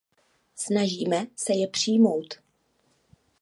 [0.55, 2.35] Snažíme se je přijmout.